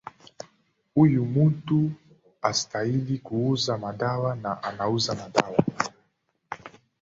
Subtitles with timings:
[0.95, 1.91] huyu mtu
[2.41, 5.63] hastahili kuuza madawa na anauza madawa